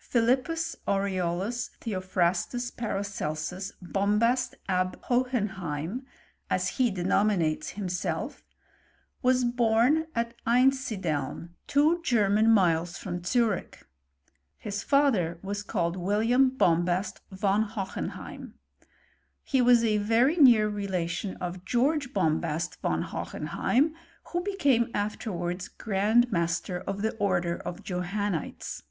Philippus 0.00 0.74
Aureolus 0.88 1.68
Theophrastus 1.80 2.72
Paracelsus 2.72 3.70
Bom 3.80 4.20
hast 4.20 4.56
ab 4.68 4.98
Hohenheim 5.04 6.04
(as 6.50 6.70
he 6.70 6.90
denominates 6.90 7.70
himself) 7.78 8.42
was 9.22 9.44
hora 9.56 10.08
at 10.12 10.34
Einsideln, 10.44 11.50
two 11.68 12.02
German 12.02 12.50
miles 12.50 12.98
from 12.98 13.22
Zurich. 13.22 13.86
Higfether 14.64 15.40
was 15.44 15.62
called 15.62 15.96
William 15.96 16.50
Bombast 16.50 17.20
von 17.30 17.62
Hohenheim. 17.62 18.54
He 19.44 19.62
was 19.62 19.84
a 19.84 19.98
very 19.98 20.34
near 20.36 20.68
relation 20.68 21.36
of 21.36 21.64
George 21.64 22.12
Bombast 22.12 22.82
von 22.82 23.02
Hohenheim, 23.02 23.94
who 24.32 24.42
became 24.42 24.90
afterwards 24.94 25.68
grand 25.68 26.32
master 26.32 26.80
of 26.80 27.02
the 27.02 27.14
order 27.18 27.56
of 27.58 27.84
Johannites. 27.84 28.82